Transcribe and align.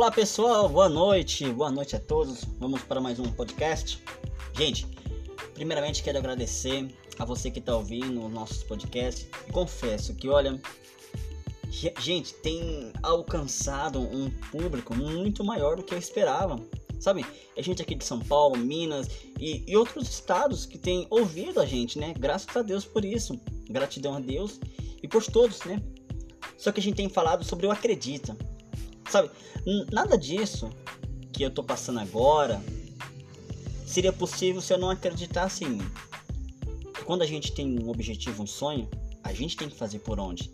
Olá 0.00 0.10
pessoal, 0.10 0.66
boa 0.66 0.88
noite, 0.88 1.44
boa 1.52 1.70
noite 1.70 1.94
a 1.94 2.00
todos. 2.00 2.42
Vamos 2.58 2.80
para 2.84 3.02
mais 3.02 3.20
um 3.20 3.30
podcast. 3.32 4.02
Gente, 4.56 4.86
primeiramente 5.52 6.02
quero 6.02 6.16
agradecer 6.16 6.88
a 7.18 7.24
você 7.26 7.50
que 7.50 7.58
está 7.58 7.76
ouvindo 7.76 8.24
os 8.24 8.32
nossos 8.32 8.62
podcasts. 8.62 9.28
Confesso 9.52 10.14
que, 10.14 10.26
olha, 10.26 10.58
gente, 12.00 12.32
tem 12.32 12.94
alcançado 13.02 14.00
um 14.00 14.30
público 14.50 14.96
muito 14.96 15.44
maior 15.44 15.76
do 15.76 15.82
que 15.82 15.92
eu 15.92 15.98
esperava. 15.98 16.58
Sabe, 16.98 17.26
é 17.54 17.62
gente 17.62 17.82
aqui 17.82 17.94
de 17.94 18.06
São 18.06 18.20
Paulo, 18.20 18.56
Minas 18.56 19.06
e, 19.38 19.70
e 19.70 19.76
outros 19.76 20.08
estados 20.08 20.64
que 20.64 20.78
tem 20.78 21.06
ouvido 21.10 21.60
a 21.60 21.66
gente, 21.66 21.98
né? 21.98 22.14
Graças 22.18 22.56
a 22.56 22.62
Deus 22.62 22.86
por 22.86 23.04
isso. 23.04 23.38
Gratidão 23.68 24.14
a 24.14 24.20
Deus 24.20 24.60
e 25.02 25.06
por 25.06 25.22
todos, 25.26 25.60
né? 25.64 25.78
Só 26.56 26.72
que 26.72 26.80
a 26.80 26.82
gente 26.82 26.96
tem 26.96 27.10
falado 27.10 27.44
sobre 27.44 27.66
o 27.66 27.70
acredita. 27.70 28.34
Sabe, 29.10 29.28
nada 29.90 30.16
disso 30.16 30.70
que 31.32 31.42
eu 31.42 31.50
tô 31.50 31.64
passando 31.64 31.98
agora 31.98 32.62
seria 33.84 34.12
possível 34.12 34.60
se 34.60 34.72
eu 34.72 34.78
não 34.78 34.88
acreditasse 34.88 35.64
em 35.64 35.70
mim. 35.70 35.90
Quando 37.04 37.22
a 37.22 37.26
gente 37.26 37.50
tem 37.50 37.76
um 37.80 37.88
objetivo, 37.88 38.44
um 38.44 38.46
sonho, 38.46 38.88
a 39.24 39.32
gente 39.32 39.56
tem 39.56 39.68
que 39.68 39.76
fazer 39.76 39.98
por 39.98 40.20
onde? 40.20 40.48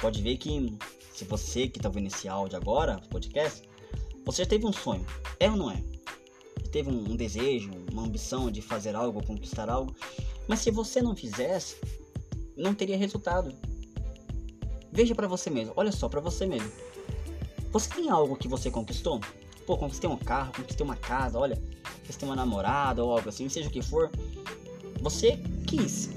Pode 0.00 0.20
ver 0.20 0.36
que 0.36 0.76
se 1.14 1.24
você 1.24 1.68
que 1.68 1.78
tá 1.78 1.88
vendo 1.88 2.08
esse 2.08 2.26
áudio 2.26 2.56
agora, 2.56 3.00
podcast, 3.08 3.62
você 4.26 4.42
já 4.42 4.48
teve 4.48 4.66
um 4.66 4.72
sonho, 4.72 5.06
é 5.38 5.48
ou 5.48 5.56
não 5.56 5.70
é? 5.70 5.80
Teve 6.72 6.90
um, 6.90 7.12
um 7.12 7.14
desejo, 7.14 7.70
uma 7.92 8.02
ambição 8.02 8.50
de 8.50 8.60
fazer 8.60 8.96
algo, 8.96 9.24
conquistar 9.24 9.70
algo, 9.70 9.94
mas 10.48 10.58
se 10.58 10.72
você 10.72 11.00
não 11.00 11.14
fizesse, 11.14 11.76
não 12.56 12.74
teria 12.74 12.96
resultado. 12.96 13.54
Veja 14.90 15.14
para 15.14 15.28
você 15.28 15.50
mesmo, 15.50 15.72
olha 15.76 15.92
só 15.92 16.08
para 16.08 16.20
você 16.20 16.46
mesmo. 16.46 16.89
Você 17.72 17.88
tem 17.90 18.10
algo 18.10 18.36
que 18.36 18.48
você 18.48 18.70
conquistou? 18.70 19.20
Pô, 19.66 19.76
conquistei 19.76 20.08
um 20.10 20.16
carro, 20.16 20.52
conquistei 20.56 20.84
uma 20.84 20.96
casa, 20.96 21.38
olha, 21.38 21.56
conquistei 22.00 22.28
uma 22.28 22.34
namorada 22.34 23.04
ou 23.04 23.12
algo 23.12 23.28
assim, 23.28 23.48
seja 23.48 23.68
o 23.68 23.72
que 23.72 23.82
for. 23.82 24.10
Você 25.00 25.38
quis. 25.66 26.10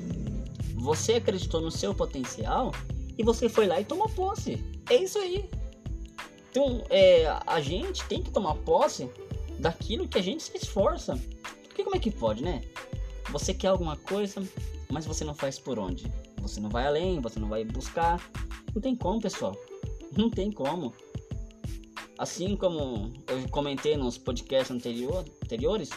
Você 0.76 1.14
acreditou 1.14 1.62
no 1.62 1.70
seu 1.70 1.94
potencial 1.94 2.72
e 3.18 3.24
você 3.24 3.48
foi 3.48 3.68
lá 3.68 3.80
e 3.80 3.86
tomou 3.86 4.10
posse. 4.10 4.64
É 4.90 4.96
isso 4.96 5.20
aí. 5.20 5.50
Então, 6.50 6.84
é, 6.90 7.28
a 7.46 7.62
gente 7.62 8.04
tem 8.06 8.22
que 8.22 8.32
tomar 8.32 8.56
posse 8.56 9.10
daquilo 9.60 10.08
que 10.08 10.18
a 10.18 10.22
gente 10.22 10.44
se 10.44 10.58
esforça. 10.58 11.20
Porque 11.68 11.84
como 11.84 11.96
é 11.96 12.00
que 12.00 12.12
pode, 12.12 12.44
né? 12.44 12.64
Você 13.32 13.54
quer 13.54 13.68
alguma 13.68 13.96
coisa, 13.96 14.44
mas 14.92 15.06
você 15.06 15.24
não 15.24 15.34
faz 15.34 15.58
por 15.58 15.80
onde? 15.80 16.12
Você 16.42 16.60
não 16.60 16.70
vai 16.70 16.86
além, 16.86 17.20
você 17.20 17.40
não 17.40 17.48
vai 17.48 17.64
buscar. 17.64 18.20
Não 18.74 18.82
tem 18.82 18.96
como, 18.96 19.22
pessoal. 19.22 19.56
Não 20.16 20.30
tem 20.30 20.52
como. 20.52 20.94
Assim 22.24 22.56
como 22.56 23.12
eu 23.28 23.50
comentei 23.50 23.98
nos 23.98 24.18
podcasts 24.18 24.72
anterior, 24.72 25.26
anteriores, 25.44 25.90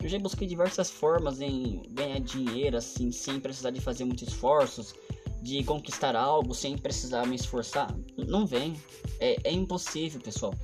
eu 0.00 0.08
já 0.08 0.16
busquei 0.16 0.46
diversas 0.46 0.92
formas 0.92 1.40
em 1.40 1.82
ganhar 1.90 2.20
dinheiro, 2.20 2.76
assim, 2.76 3.10
sem 3.10 3.40
precisar 3.40 3.72
de 3.72 3.80
fazer 3.80 4.04
muitos 4.04 4.28
esforços, 4.28 4.94
de 5.42 5.64
conquistar 5.64 6.14
algo 6.14 6.54
sem 6.54 6.78
precisar 6.78 7.26
me 7.26 7.34
esforçar. 7.34 7.92
Não 8.16 8.46
vem. 8.46 8.80
É, 9.18 9.38
é 9.42 9.50
impossível, 9.50 10.20
pessoal. 10.20 10.54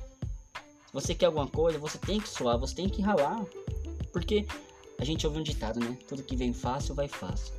Se 0.53 0.93
você 0.93 1.13
quer 1.13 1.25
alguma 1.25 1.47
coisa, 1.47 1.77
você 1.77 1.97
tem 1.97 2.21
que 2.21 2.29
suar, 2.29 2.57
você 2.57 2.73
tem 2.73 2.87
que 2.87 3.01
ralar. 3.01 3.45
Porque 4.13 4.45
a 4.99 5.03
gente 5.03 5.27
ouve 5.27 5.37
um 5.37 5.43
ditado, 5.43 5.81
né? 5.81 5.97
Tudo 6.07 6.23
que 6.23 6.37
vem 6.37 6.53
fácil, 6.53 6.95
vai 6.95 7.09
fácil. 7.09 7.53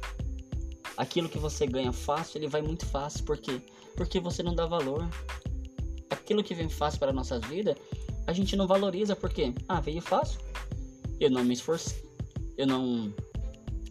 Aquilo 0.96 1.28
que 1.28 1.38
você 1.38 1.66
ganha 1.66 1.92
fácil, 1.92 2.38
ele 2.38 2.48
vai 2.48 2.62
muito 2.62 2.86
fácil. 2.86 3.22
Por 3.22 3.36
quê? 3.36 3.60
Porque 3.94 4.18
você 4.18 4.42
não 4.42 4.54
dá 4.54 4.64
valor. 4.64 5.06
Aquilo 6.14 6.44
que 6.44 6.54
vem 6.54 6.68
fácil 6.68 7.00
para 7.00 7.10
a 7.10 7.12
nossa 7.12 7.40
vida, 7.40 7.76
a 8.26 8.32
gente 8.32 8.54
não 8.56 8.66
valoriza. 8.66 9.16
Por 9.16 9.30
quê? 9.30 9.52
Ah, 9.68 9.80
veio 9.80 10.00
fácil. 10.00 10.40
Eu 11.20 11.30
não 11.30 11.44
me 11.44 11.54
esforcei. 11.54 12.02
Eu 12.56 12.66
não, 12.66 13.12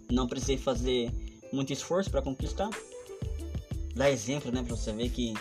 não 0.09 0.27
precisei 0.27 0.57
fazer 0.57 1.11
muito 1.51 1.73
esforço 1.73 2.09
para 2.09 2.21
conquistar. 2.21 2.69
Dá 3.93 4.09
exemplo, 4.09 4.51
né? 4.51 4.63
Pra 4.63 4.75
você 4.75 4.91
ver 4.93 5.09
que 5.09 5.33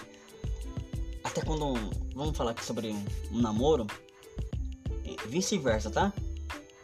até 1.22 1.40
quando 1.40 1.74
vamos 2.14 2.36
falar 2.36 2.50
aqui 2.50 2.64
sobre 2.64 2.88
um, 2.88 3.04
um 3.30 3.40
namoro, 3.40 3.86
vice-versa, 5.28 5.90
tá? 5.90 6.12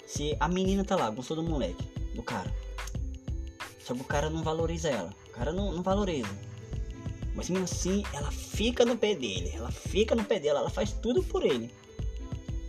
Se 0.07 0.37
a 0.41 0.49
menina 0.49 0.85
tá 0.85 0.97
lá, 0.97 1.11
gostou 1.11 1.37
do 1.37 1.43
moleque, 1.43 1.85
do 2.15 2.23
cara, 2.23 2.51
só 3.85 3.95
que 3.95 4.01
o 4.01 4.05
cara 4.05 4.31
não 4.31 4.43
valoriza 4.43 4.89
ela, 4.89 5.15
o 5.29 5.33
cara 5.33 5.53
não, 5.53 5.73
não 5.73 5.83
valoriza. 5.83 6.29
Mas 7.39 7.49
mesmo 7.49 7.67
assim, 7.67 8.03
ela 8.13 8.33
fica 8.33 8.85
no 8.85 8.97
pé 8.97 9.15
dele, 9.15 9.53
ela 9.55 9.71
fica 9.71 10.13
no 10.13 10.25
pé 10.25 10.41
dela, 10.41 10.59
ela 10.59 10.71
faz 10.71 10.91
tudo 10.91 11.23
por 11.23 11.47
ele. 11.47 11.73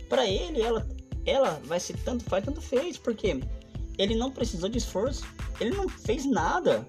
Para 0.08 0.24
ele, 0.24 0.62
ela, 0.62 0.88
ela 1.26 1.60
vai 1.64 1.80
ser 1.80 1.96
tanto 2.04 2.22
faz, 2.22 2.44
tanto 2.44 2.60
fez, 2.60 2.96
porque 2.96 3.40
ele 3.98 4.14
não 4.14 4.30
precisou 4.30 4.68
de 4.68 4.78
esforço, 4.78 5.24
ele 5.58 5.70
não 5.70 5.88
fez 5.88 6.24
nada. 6.24 6.86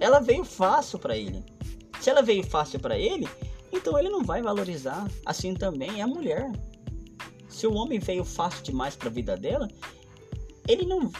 Ela 0.00 0.18
veio 0.18 0.42
fácil 0.42 0.98
para 0.98 1.16
ele. 1.16 1.44
Se 2.00 2.10
ela 2.10 2.20
veio 2.20 2.42
fácil 2.42 2.80
para 2.80 2.98
ele, 2.98 3.28
então 3.70 3.96
ele 3.96 4.08
não 4.08 4.24
vai 4.24 4.42
valorizar. 4.42 5.08
Assim 5.24 5.54
também 5.54 6.00
é 6.00 6.02
a 6.02 6.08
mulher. 6.08 6.50
Se 7.48 7.64
o 7.64 7.74
homem 7.74 8.00
veio 8.00 8.24
fácil 8.24 8.64
demais 8.64 8.96
para 8.96 9.08
a 9.08 9.12
vida 9.12 9.36
dela, 9.36 9.68
ele 10.66 10.84
não, 10.84 11.12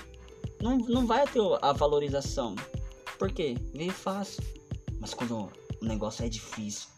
não, 0.60 0.77
não 0.77 1.06
vai 1.06 1.25
ter 1.28 1.41
a 1.62 1.72
valorização. 1.72 2.56
Por 3.16 3.31
quê? 3.31 3.54
Veio 3.72 3.92
fácil. 3.92 4.42
Mas 4.98 5.15
quando 5.15 5.48
o 5.81 5.85
negócio 5.85 6.25
é 6.25 6.29
difícil, 6.29 6.89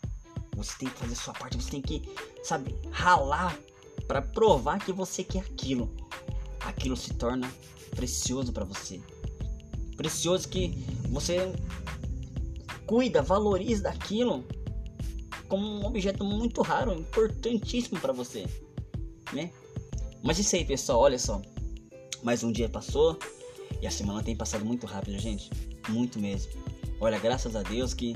você 0.56 0.72
tem 0.78 0.88
que 0.88 0.98
fazer 0.98 1.14
sua 1.14 1.32
parte, 1.32 1.56
você 1.56 1.70
tem 1.70 1.82
que, 1.82 2.02
sabe, 2.42 2.76
ralar 2.90 3.58
para 4.06 4.20
provar 4.20 4.78
que 4.84 4.92
você 4.92 5.24
quer 5.24 5.40
aquilo. 5.40 5.94
Aquilo 6.60 6.96
se 6.96 7.14
torna 7.14 7.52
precioso 7.96 8.52
para 8.52 8.64
você. 8.64 9.00
Precioso 9.96 10.48
que 10.48 10.68
você 11.08 11.52
cuida, 12.86 13.22
valoriza 13.22 13.84
daquilo 13.84 14.44
como 15.48 15.66
um 15.66 15.84
objeto 15.84 16.24
muito 16.24 16.62
raro, 16.62 16.92
importantíssimo 16.94 18.00
para 18.00 18.12
você, 18.12 18.46
né? 19.32 19.50
Mas 20.22 20.38
isso 20.38 20.56
aí, 20.56 20.64
pessoal, 20.64 21.00
olha 21.00 21.18
só. 21.18 21.42
Mais 22.22 22.44
um 22.44 22.52
dia 22.52 22.68
passou 22.68 23.18
e 23.80 23.86
a 23.86 23.90
semana 23.90 24.22
tem 24.22 24.36
passado 24.36 24.64
muito 24.64 24.86
rápido, 24.86 25.18
gente. 25.18 25.50
Muito 25.88 26.18
mesmo. 26.18 26.52
Olha, 27.00 27.18
graças 27.18 27.56
a 27.56 27.62
Deus 27.62 27.92
que 27.92 28.14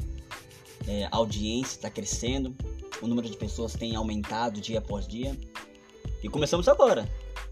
é, 0.86 1.04
a 1.04 1.16
audiência 1.16 1.76
está 1.76 1.90
crescendo, 1.90 2.54
o 3.02 3.06
número 3.06 3.28
de 3.28 3.36
pessoas 3.36 3.74
tem 3.74 3.96
aumentado 3.96 4.60
dia 4.60 4.78
após 4.78 5.06
dia. 5.06 5.36
E 6.22 6.28
começamos 6.28 6.68
agora. 6.68 7.08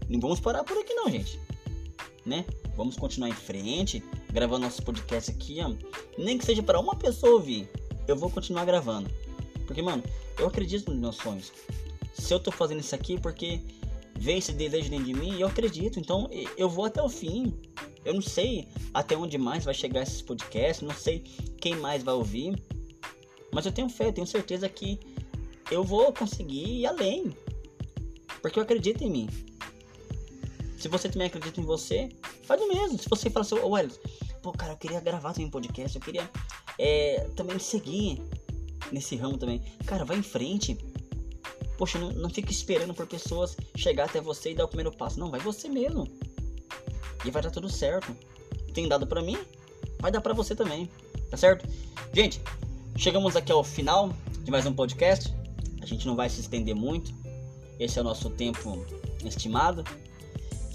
Não 0.09 0.19
vamos 0.19 0.39
parar 0.39 0.63
por 0.63 0.77
aqui 0.77 0.93
não, 0.93 1.09
gente. 1.09 1.39
Né? 2.25 2.45
Vamos 2.75 2.97
continuar 2.97 3.29
em 3.29 3.33
frente, 3.33 4.03
gravando 4.31 4.65
nosso 4.65 4.81
podcast 4.81 5.31
aqui, 5.31 5.59
ó. 5.61 5.73
Nem 6.17 6.37
que 6.37 6.45
seja 6.45 6.63
para 6.63 6.79
uma 6.79 6.95
pessoa 6.95 7.33
ouvir. 7.33 7.69
Eu 8.07 8.15
vou 8.15 8.29
continuar 8.29 8.65
gravando. 8.65 9.09
Porque, 9.65 9.81
mano, 9.81 10.03
eu 10.39 10.47
acredito 10.47 10.91
nos 10.91 10.99
meus 10.99 11.15
sonhos. 11.17 11.51
Se 12.13 12.33
eu 12.33 12.39
tô 12.39 12.51
fazendo 12.51 12.79
isso 12.79 12.95
aqui 12.95 13.19
porque 13.19 13.61
vem 14.17 14.37
esse 14.37 14.53
desejo 14.53 14.89
dentro 14.89 15.05
de 15.05 15.13
mim, 15.13 15.39
eu 15.39 15.47
acredito. 15.47 15.99
Então 15.99 16.29
eu 16.57 16.69
vou 16.69 16.85
até 16.85 17.01
o 17.01 17.09
fim. 17.09 17.53
Eu 18.03 18.13
não 18.13 18.21
sei 18.21 18.67
até 18.93 19.15
onde 19.15 19.37
mais 19.37 19.65
vai 19.65 19.73
chegar 19.73 20.03
esses 20.03 20.21
podcasts, 20.21 20.87
não 20.87 20.95
sei 20.95 21.19
quem 21.59 21.75
mais 21.75 22.03
vai 22.03 22.13
ouvir. 22.13 22.55
Mas 23.55 23.65
eu 23.65 23.71
tenho 23.71 23.87
fé, 23.87 24.07
eu 24.07 24.11
tenho 24.11 24.27
certeza 24.27 24.67
que 24.67 24.99
eu 25.71 25.81
vou 25.81 26.11
conseguir 26.11 26.81
ir 26.81 26.85
além. 26.85 27.33
Porque 28.41 28.59
eu 28.59 28.63
acredito 28.63 29.01
em 29.01 29.09
mim. 29.09 29.29
Se 30.77 30.89
você 30.89 31.07
também 31.07 31.27
acredita 31.27 31.61
em 31.61 31.63
você, 31.63 32.09
faz 32.43 32.61
o 32.61 32.67
mesmo. 32.67 32.99
Se 32.99 33.07
você 33.07 33.29
fala 33.29 33.45
assim, 33.45 33.55
ô 33.55 33.73
oh, 33.73 34.39
pô, 34.41 34.51
cara, 34.51 34.73
eu 34.73 34.77
queria 34.77 34.99
gravar 34.99 35.31
também 35.31 35.47
um 35.47 35.49
podcast, 35.49 35.95
eu 35.95 36.03
queria 36.03 36.29
é, 36.77 37.29
também 37.33 37.57
seguir 37.57 38.21
nesse 38.91 39.15
ramo 39.15 39.37
também. 39.37 39.63
Cara, 39.85 40.03
vai 40.03 40.17
em 40.17 40.21
frente. 40.21 40.77
Poxa, 41.77 41.97
não, 41.97 42.11
não 42.11 42.29
fica 42.29 42.51
esperando 42.51 42.93
por 42.93 43.07
pessoas 43.07 43.55
chegar 43.77 44.03
até 44.03 44.19
você 44.19 44.51
e 44.51 44.55
dar 44.55 44.65
o 44.65 44.67
primeiro 44.67 44.91
passo. 44.91 45.17
Não, 45.17 45.31
vai 45.31 45.39
você 45.39 45.69
mesmo. 45.69 46.05
E 47.23 47.31
vai 47.31 47.41
dar 47.41 47.51
tudo 47.51 47.69
certo. 47.69 48.13
Tem 48.73 48.85
dado 48.89 49.07
para 49.07 49.21
mim, 49.21 49.37
vai 49.99 50.11
dar 50.11 50.19
para 50.19 50.33
você 50.33 50.53
também. 50.53 50.89
Tá 51.31 51.37
certo? 51.37 51.65
Gente, 52.13 52.41
chegamos 52.97 53.35
aqui 53.35 53.51
ao 53.51 53.63
final 53.63 54.13
de 54.43 54.49
mais 54.49 54.65
um 54.65 54.73
podcast. 54.73 55.33
A 55.81 55.85
gente 55.85 56.07
não 56.07 56.15
vai 56.15 56.29
se 56.29 56.39
estender 56.39 56.75
muito. 56.75 57.13
Esse 57.79 57.99
é 57.99 58.01
o 58.01 58.05
nosso 58.05 58.29
tempo 58.29 58.85
estimado. 59.23 59.83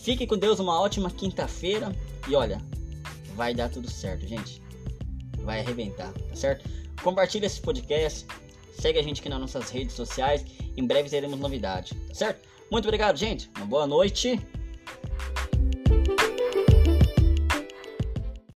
Fique 0.03 0.27
com 0.27 0.37
Deus, 0.37 0.61
uma 0.61 0.81
ótima 0.81 1.11
quinta-feira. 1.11 1.95
E 2.29 2.35
olha, 2.35 2.61
vai 3.35 3.55
dar 3.55 3.71
tudo 3.71 3.91
certo, 3.91 4.27
gente. 4.27 4.63
Vai 5.39 5.61
arrebentar, 5.61 6.13
tá 6.13 6.37
certo? 6.37 6.69
Compartilhe 7.03 7.47
esse 7.47 7.61
podcast. 7.61 8.27
Segue 8.79 8.99
a 8.99 9.03
gente 9.03 9.21
aqui 9.21 9.29
nas 9.29 9.41
nossas 9.41 9.71
redes 9.71 9.95
sociais. 9.95 10.45
Em 10.77 10.87
breve 10.87 11.09
teremos 11.09 11.39
novidade, 11.39 11.95
tá 12.09 12.15
certo? 12.15 12.49
Muito 12.71 12.85
obrigado, 12.85 13.17
gente. 13.17 13.51
Uma 13.57 13.67
boa 13.67 13.87
noite 13.87 14.39